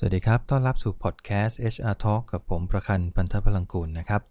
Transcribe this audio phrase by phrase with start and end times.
[0.00, 4.22] สวัสดีครับ ต้อนรับสู่พอดแคสต์ HR Talk กับผมประคันพันธพลังกุลนะครับ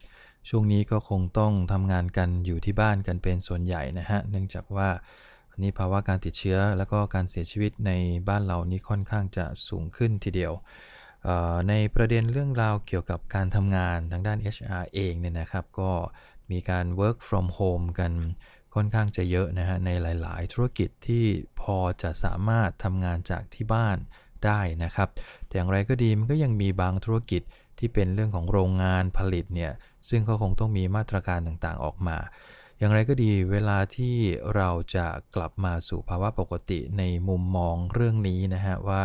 [0.49, 4.89] ช่วงนี้ก็คงต้องทำงานกันอยู่ที่บ้านกันเป็นส่วนใหญ่นะฮะ เนื่องจากว่า
[5.57, 7.91] นนี้ภาวะการติดเชื้อแล้วก็การเสียชีวิตใน
[8.29, 10.53] บ้านเรานี้ค่อนข้างจะสูงขึ้นทีเดียว
[11.69, 15.91] ในประเด็นเรื่องราวเกี่ยวกับการทำงานทางด้าน HR เองเนี่ยนะครับ ก็
[16.51, 18.11] มีการ work from home กัน
[18.75, 21.25] ค่อนข้างจะเยอะนะฮะในหลาย ๆ ธุรกิจที่
[21.61, 23.99] พอจะสามารถทำงานจากที่บ้าน
[24.45, 25.09] ได้นะครับ
[25.47, 27.41] แต่อย่างไรก็ดีมันก็ยังมีบางธุรกิจ
[27.79, 29.71] ที่เป็นเรื่องของโรงงานผลิตเนี่ย
[30.09, 32.17] ซึ่งก็คงต้องมีมาตรการต่างๆออกมา
[32.77, 34.15] อย่างไรก็ดีเวลาที่
[34.55, 35.05] เราจะ
[35.35, 39.03] กลับมาสู่ภาวะปกติในมุมมองเรื่องนี้นะฮะว่า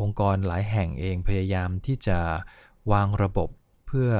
[0.00, 2.18] องค์กรหลายแห่งเองพยายามที่จะ
[2.92, 3.48] วางระบบ
[3.86, 4.10] เพื่อ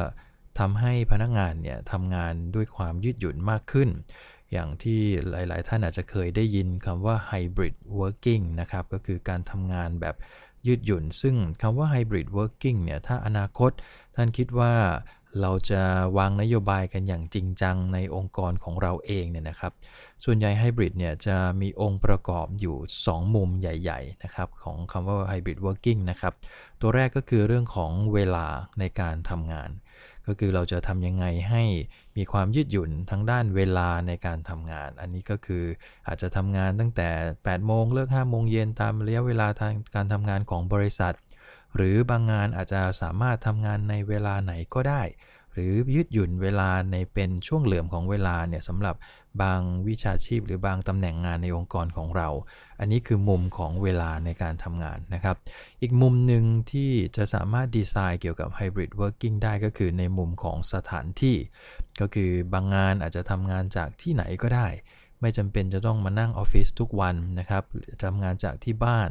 [0.58, 3.88] ทำให้พนักงานเนี่ยทำงานด้วยความยืดหยุ่นมากขึ้น
[4.52, 5.00] อย่างที่
[5.30, 10.16] หลาย ๆ ท่านอาจจะเคยได้ยินคำว่า hybrid working นะครับ ก็คือการทำงานแบบ
[10.66, 13.70] ยืดหยุ่น ซึ่งคำว่า hybrid working เนี่ย ถ้าอนาคต
[14.16, 14.72] ท่านคิดว่า
[15.40, 15.82] เราจะ
[16.18, 19.72] วางนโยบายกันอย่างจริงจังในองค์กรของเราเองเนี่ยนะครับ
[20.24, 26.34] ส่วนใหญ่ไฮบริดเนี่ยจะมีองค์ประกอบอยู่ 2 มุมใหญ่ๆนะครับของคำว่า hybrid working นะครับ
[26.80, 28.46] ตัวแรกก็คือเรื่องของเวลา
[28.78, 29.70] ในการทำงาน
[30.26, 31.62] ก็คือเราจะทำยังไงให้
[32.16, 35.64] มีความยืดหยุ่นทั้งด้านเวลาในการทำงาน อันนี้ก็คือ
[36.06, 41.14] อาจจะทำงานตั้งแต่ 8 โมงเลิก 5 โมงเย็นตามระยะเวลาทางการทำงานของบริษัท
[41.76, 45.02] หรือบางงานอาจจะสามารถทำงานในเวลาไหนก็ได้
[45.52, 48.94] หรือยืดหยุ่นเวลาในเป็นช่วงเหลื่อมของเวลาเนี่ยสำหรับ
[49.42, 52.28] บางวิชาชีพ หรือบางตำแหน่งงานในองค์กรของเรา
[52.80, 55.36] อันนี้คือมุมของเวลาในการทำงานนะครับ
[55.82, 61.36] อีกมุมหนึ่งที่จะสามารถดีไซน์เกี่ยวกับ hybrid working ได้ก็คือในมุมของสถานที่
[62.00, 64.68] ก็คือบางงานอาจจะทำงานจากที่ไหนก็ได้
[65.20, 67.64] ไม่จำเป็นจะต้องมานั่งออฟฟิศทุกวันนะครับ
[68.04, 69.08] ทำงานจากที่บ้าน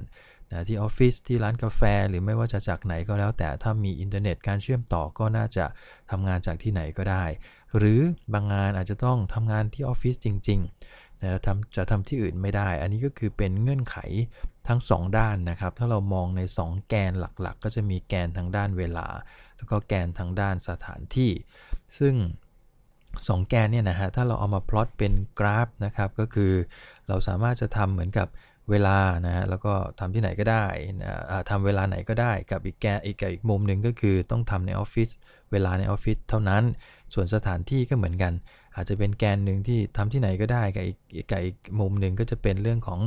[0.51, 5.65] นะที่ออฟฟิศที่ร้านกาแฟหรือไม่ว่าจะจากไหนก็แล้ว แต่ถ้ามีอินเทอร์เน็ตการเชื่อมต่อก็น่าจะ
[6.11, 7.25] ทำงานจากที่ไหนก็ได้
[7.77, 8.01] หรือ
[8.33, 13.97] บางงานอาจจะต้องทำงานที่ออฟฟิศจริงๆนะทำจะทำที่อื่นไม่ได้ อันนี้ก็คือเป็นเงื่อนไข
[14.67, 19.07] ทั้ง 2 ด้านนะครับ ถ้าเรามองใน 2 แกนหลักๆ ก็จะมีแกนทางด้านเวลา
[19.57, 21.31] แล้วก็แกนทางด้านสถานที่
[21.97, 22.15] ซึ่ง
[22.87, 26.53] 2แกนเนี่ยนะฮะ ถ้าเราเอามาพลอตเป็นกราฟนะครับ ก็คือ
[27.07, 28.27] เราสามารถจะทำเหมือนกับ
[28.71, 30.65] เวลานะฮะแล้วก็ทำที่ไหนก็ได้
[31.01, 31.11] นะ
[31.49, 35.09] ทำเวลาไหนก็ได้กับอีกแกอีกแกอีกมุมหนึ่งก็คือต้องทำในออฟฟิศ
[35.51, 36.63] เวลาในออฟฟิศเท่านั้น
[37.13, 38.33] ส่วนสถานที่ก็เหมือนกัน
[38.75, 42.99] อาจจะเป็นแกนหนึ่งที่ทำที่ไหนก็ได้กับอีกกับอีกมุมหนึ่งก็จะเป็นเรื่องของ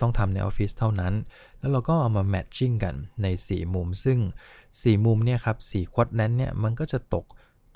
[0.00, 1.14] ต้องทำในออฟฟิศเท่านั้น
[1.58, 4.18] แล้วเราก็เอามาแมทชิ่งกันใน 4 มุม ซึ่ง
[4.62, 7.24] 4 มุมเนี่ยครับ4ควอดนั้นเนี่ยมันก็จะตก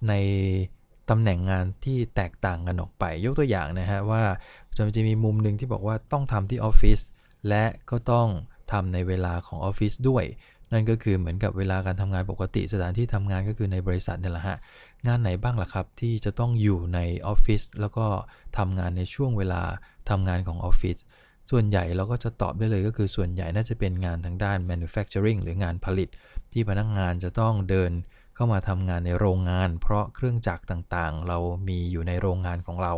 [0.08, 0.12] ใน
[1.10, 4.22] ตำแหน่งงานที่แตกต่างกันออกไป ยกตัวอย่างนะฮะว่า
[4.76, 7.00] จะจะมีมุมหนึ่งที่บอกว่าต้องทำที่ออฟฟิศ
[7.48, 8.28] และก็ต้อง
[8.72, 10.24] ทำในเวลาของออฟฟิศด้วย
[10.72, 14.58] นั่นก็คือเหมือนกับเวลาการทำงานปกติสถานที่ทำงานก็คือในบริษัทนี่แหละฮะ
[15.06, 18.06] งานไหนบ้างล่ะครับ ที่จะต้องอยู่ในออฟฟิศแล้วก็
[18.58, 19.62] ทำงานในช่วงเวลา
[20.10, 20.96] ทำงานของออฟฟิศ
[21.50, 26.08] ส่วนใหญ่เราก็จะตอบได้เลยก็คือส่วนใหญ่น่าจะเป็นงานทางด้าน manufacturing หรืองานผลิต
[26.52, 27.90] ที่พนักงงานจะต้องเดิน
[28.36, 31.38] เข้ามาทำงานในโรงงาน เพราะเครื่องจักรต่างๆ เรา
[31.68, 32.92] มีอยู่ในโรงงานของเรา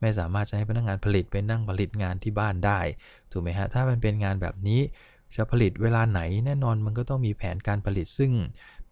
[0.00, 2.80] ไม่สามารถจะให้พนักงงานผลิตไปนั่งผลิตงานที่บ้านได้
[3.32, 4.80] ถูกไหมฮะ ถ้ามันเป็นงานแบบนี้
[5.36, 8.32] จะผลิตเวลาไหนแน่นอนมันก็ต้องมีแผนการผลิตซึ่ง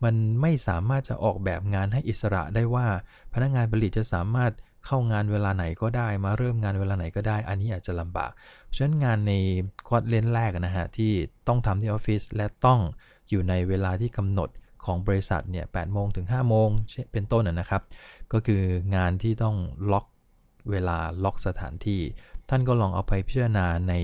[0.04, 2.86] มันไม่สามารถจะออกแบบงานให้อิสระได้ว่า
[3.34, 4.52] พนักงานผลิตจะสามารถ
[4.86, 8.30] เข้างานเวลาไหนก็ได้ มาเริ่มงานเวลาไหนก็ได้ อันนี้อาจจะลำบาก
[8.74, 9.32] ฉะนั้นงานใน
[9.88, 11.12] ควอดเลนแรกนะฮะที่
[11.48, 12.80] ต้องทำที่ออฟฟิศและต้อง
[13.30, 14.48] อยู่ในเวลาที่กำหนด
[14.84, 16.68] ของบริษัทเนี่ย8โมงถึง5โมง
[17.12, 17.82] เป็นต้นนะครับ
[18.32, 18.62] ก็คือ
[18.96, 19.56] งานที่ต้อง
[19.92, 20.06] ล็อก
[20.70, 22.00] เวลาล็อกสถานที่
[22.48, 23.94] ท่านก็ลองเอาไปพิจารณาใน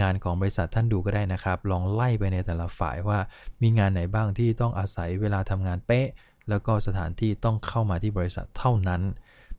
[0.00, 3.18] งานของบริษัทท่านดูก็ได้นะครับ ลองไล่ไปในแต่ละฝ่ายว่า
[3.62, 6.08] มีงานไหนบ้างที่ต้องอาศัยเวลาทำงานเป๊ะ
[6.48, 9.02] แล้วก็สถานที่ต้องเข้ามาที่บริษัทเท่านั้น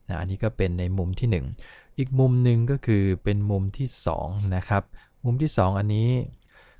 [0.08, 3.88] นะอันนี้ก็เป็นในมุมที่ 1 อีกมุมหนึ่งก็คือเป็นมุมที่
[4.22, 4.84] 2นะครับ
[5.26, 6.10] มุมที่ 2 อันนี้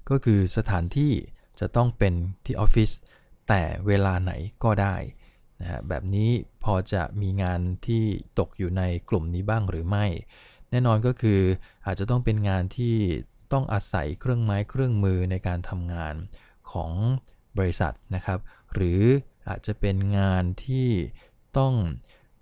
[0.10, 1.12] ก็คือสถานที่
[1.60, 2.14] จะต้องเป็น
[2.46, 2.92] ที่ออฟฟิศ
[3.50, 4.32] แต่เวลาไหน
[4.64, 4.96] ก็ได้
[5.62, 6.30] นะฮะแบบนี้
[6.64, 8.04] พอจะมีงานที่
[8.40, 10.06] ตกอยู่ในกลุ่มนี้บ้างหรือไม่
[10.70, 11.42] แน่นอนก็คือ
[11.86, 12.96] อาจจะต้องเป็นงานที่
[13.54, 16.16] ต้องอาศัยเครื่องไม้เครื่องมือในการทำงาน
[16.72, 16.92] ของ
[17.58, 18.40] บริษัทนะครับ
[18.74, 19.02] หรือ
[19.50, 20.90] อาจจะเป็นงานที่
[21.58, 21.74] ต้อง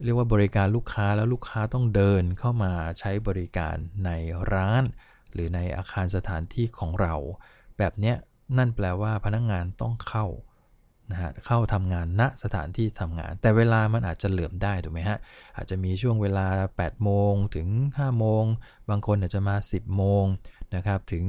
[0.03, 3.75] เรียกว่าบริการลูกค้าแล้วลูกค้าต้องเดินเข้ามาใช้บริการ
[4.05, 4.11] ใน
[4.53, 4.83] ร้าน
[5.33, 7.15] หรือในอาคารสถานที่ของเรา
[7.77, 8.13] แบบนี้
[8.57, 10.25] นั่นแปลว่าพนักงงานต้องเข้า
[11.11, 15.17] นะฮะเข้าทำงานณสถานที่ทำงาน แต่เวลามันอาจจะเหลื่อมได้ถูกไหมฮะ
[15.57, 18.43] อาจจะมีช่วงเวลา 8 โมงถึง 5 โมง
[18.89, 20.25] บางคนอาจจะมา 10 โมง
[20.75, 21.25] นะครับถึง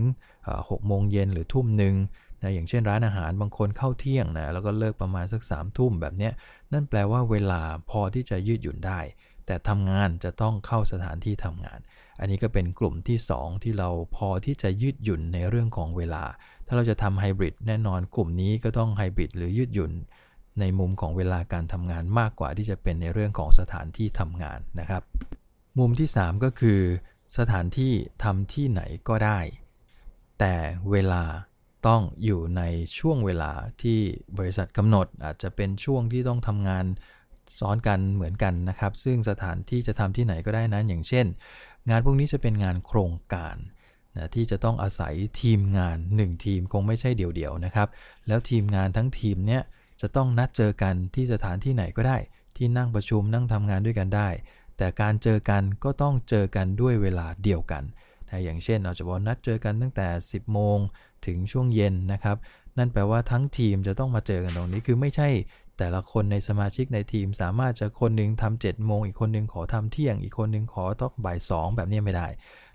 [0.46, 1.94] 6โมงเย็นหรือทุ่มหนึ่ง
[2.42, 6.32] นะอย่างเช่นร้านอาหารบางคนเข้าเที่ยงนะแล้วก็เลิกประมาณสัก3ามทุ่มแบบเนี้ย
[6.72, 9.00] นั่นแปลว่าเวลาพอที่จะยืดหยุ่นได้
[9.48, 11.80] แต่ทำงานจะต้องเข้าสถานที่ทำงาน
[12.20, 16.24] อันนี้ก็เป็นกลุ่มที่ 2 ที่เราพอที่จะยืดหยุ่นในเรื่องของเวลา
[16.66, 19.92] ถ้าเราจะทำไฮบริดแน่นอนกลุ่มนี้ก็ต้องไฮบริดหรือยืดหยุ่น
[20.60, 25.02] ในมุมของเวลาการทำงานมากกว่าที่จะเป็นในเรื่องของสถานที่ทำงานนะครับ
[25.78, 26.80] มุมที่ 3 ก็คือ
[27.38, 27.92] สถานที่
[28.24, 29.40] ทำที่ไหนก็ได้
[30.38, 30.54] แต่
[30.90, 31.24] เวลา
[31.86, 32.62] ต้องอยู่ใน
[32.98, 33.52] ช่วงเวลา
[33.82, 33.98] ที่
[34.38, 36.84] บริษัทกำหนด อาจจะเป็นช่วงที่ต้องทำงาน
[37.58, 41.26] ซ้อนกันเหมือนกันนะครับ ซึ่งสถานที่จะทำที่ไหนก็ได้นั้น อย่างเช่น
[41.90, 43.56] งานพวกนี้จะเป็นงานโครงการ
[44.16, 47.88] นะที่จะต้องอาศัยทีมงาน 1 ทีมคงไม่ใช่เดี่ยวๆนะครับ
[48.28, 49.62] แล้วทีมงานทั้งทีมเนี้ย
[50.00, 52.18] จะต้องนัดเจอกันที่สถานที่ไหนก็ได้
[52.56, 54.28] ที่นั่งประชุมนั่งทำงานด้วยกันได้
[54.76, 57.82] แต่การเจอกันก็ต้องเจอกันด้วยเวลาเดียวกัน
[58.28, 60.78] นะอย่างเช่นเราจะบอกนัดเจอกันตั้งแต่ 10 โมง
[61.26, 62.36] ถึงช่วงเย็นนะครับ
[62.78, 65.28] นั่นแปลว่าทั้งทีมจะต้องมาเจอกันตรงนี้คือไม่ใช่
[65.78, 72.28] แต่ละคนในสมาชิกในทีมสามารถจะคนหนึ่งทำเจ็ดโมงอีกคนหนึ่งขอทำเที่ยง อีกคนหนึ่งขอต้องบ่ายสองแบบนี้ไม่ได้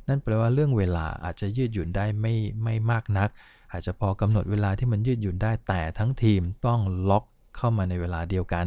[0.08, 3.30] นั่นแปลว่าเรื่องเวลาอาจจะยืดหยุ่นได้ไม่ไม่มากนัก
[3.72, 6.80] อาจจะพอกำหนดเวลาที่มันยืดหยุ่นได้แต่ทั้งทีมต้อง
[7.10, 7.24] ล็อก
[7.58, 8.66] เข้ามาในเวลาเดียวกัน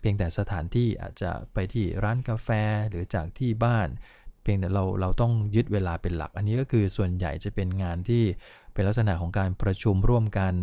[0.00, 2.48] เพียงแต่สถานที่อาจจะไปที่ร้านกาแฟ
[2.88, 3.88] หรือจากที่บ้าน
[4.42, 8.24] เพียงแต่เราเราต้องยึดเวลาเป็นหลัก อันนี้ก็คือส่วนใหญ่จะเป็นงานที่
[8.72, 10.54] เป็นลักษณะของการประชุมร่วมกัน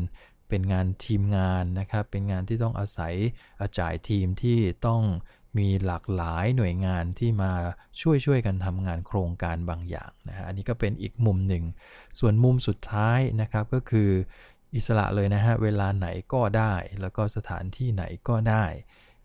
[0.49, 3.13] เป็นงานทีมงานนะครับ เป็นงานที่ต้องอาศัย
[3.61, 4.57] อาจ่ายทีมที่
[4.87, 5.01] ต้อง
[5.57, 7.51] มีหลากหลายหน่วยงานที่มา
[8.01, 11.63] ช่วยช่วยกันทำงานโครงการบางอย่างนะฮะอันนี้ก็เป็นอีกมุมหนึ่ง
[12.19, 14.09] ส่วนมุมสุดท้ายนะครับก็คือ
[14.75, 18.65] อิสระเลยนะฮะเวลาไหนก็ได้ แล้วก็สถานที่ไหนก็ได้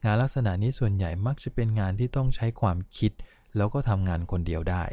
[0.05, 3.13] งานลักษณะนี้ส่วนใหญ่มักจะเป็นงานที่ต้องใช้ความคิด
[3.57, 4.85] แล้วก็ทำงานคนเดียวได้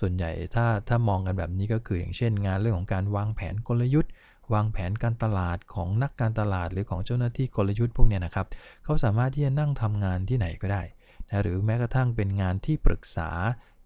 [0.00, 4.12] ส่วนใหญ่ถ้าถ้ามองกันแบบนี้ก็คืออย่างเช่น งานเรื่องของการวางแผนกลยุทธ์
[4.54, 8.46] วางแผนการตลาดของนักการตลาดหรือของเจ้าหน้าที่กลยุทธ์พวกนี้นะครับ
[8.84, 10.82] เขาสามารถที่จะนั่งทำงานที่ไหนก็ได้
[11.28, 13.30] นะหรือแม้กระทั่งเป็นงานที่ปรึกษา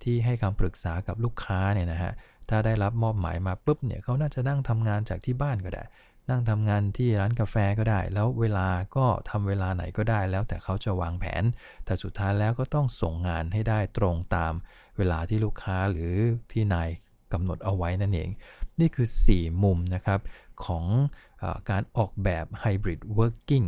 [0.03, 2.13] ที่ให้คำปรึกษากับลูกค้าเนี่ยนะฮะ
[2.49, 5.85] ถ้าได้รับมอบหมายมาปุ๊บเนี่ยเขาน่าจะนั่งทำงานจากที่บ้านก็ได้
[6.31, 11.45] นั่งทำงานที่ร้านกาแฟก็ได้ แล้วเวลาก็ทำเวลาไหนก็ได้ แล้วแต่เขาจะวางแผน
[11.85, 14.53] แต่สุดท้ายแล้วก็ต้องส่งงานให้ได้ตรงตาม
[14.97, 16.15] เวลาที่ลูกค้าหรือ
[16.53, 16.89] ที่นาย
[17.33, 18.31] กำหนดเอาไว้นั่นเอง
[18.81, 20.21] นี่คือ 4 มุมนะครับ
[20.65, 20.85] ของ
[21.43, 23.67] อการออกแบบ Hybrid Working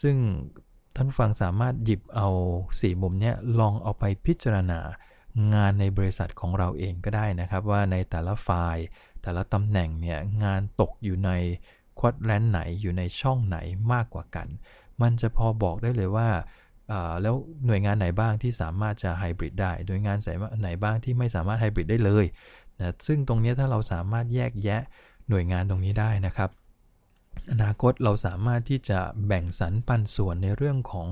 [0.00, 0.16] ซึ่ง
[0.96, 2.28] ท่านฟังสามารถหยิบเอา
[2.66, 4.80] 4 มุมนี้ลองเอาไปพิจารณา
[5.54, 8.84] งานในบริษัทของเราเองก็ได้นะครับว่าในแต่ละไฟล์
[9.22, 11.30] แต่ละตำแหน่งเนี่ยงานตกอยู่ใน
[11.98, 13.58] ควอดแลนไหนอยู่ในช่องไหน
[13.92, 14.48] มากกว่ากัน
[15.02, 16.28] มันจะพอบอกได้เลยว่า
[17.22, 17.34] แล้ว
[17.66, 20.18] หน่วยงานไหนบ้างที่สามารถจะไฮบริดได้หน่วยงาน
[20.60, 22.24] ไหนบ้างที่ไม่สามารถไฮบริดได้เลย
[22.78, 24.80] นะซึ่งตรงนี้ถ้าเราสามารถแยกแยะ
[25.28, 26.50] หน่วยงานตรงนี้ได้นะครับ
[27.52, 31.08] อนาคตเราสามารถที่จะแบ่งสรรปันส่วนในเรื่องของ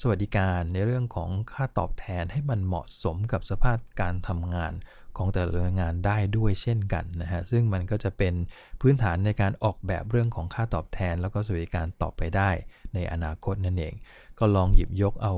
[0.00, 4.72] สวัสดิการในเรื่องของค่าตอบแทนให้มันเหมาะสมกับสภาพการทำงาน
[5.16, 8.34] ของแต่ละงานได้ด้วยเช่นกันนะฮะซึ่งมันก็จะเป็น
[8.80, 12.50] พื้นฐานในการออกแบบเรื่องของค่าตอบแทน แล้วก็สวัสดิการต่อไปได้
[12.94, 13.94] ในอนาคตนั่นเอง
[14.38, 15.34] ก็ลองหยิบยกเอา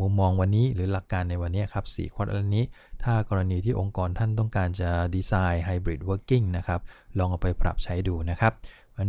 [0.00, 2.64] มุมมองวันนี้หรือหลักการในวันนี้ครับสี่ข้ออันนี้
[3.02, 6.80] ถ้ากรณีที่องค์กรท่านต้องการจะ design hybrid working นะครับ
[7.18, 8.52] ลองเอาไปปรับใช้ดูนะครับ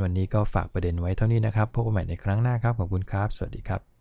[0.03, 3.81] วันนี้ก็ฝากประเด็นไว้เท่านี้นะครับพบกันใหม่ในครั้งหน้าครับขอบคุณครับ สวัสดีครับ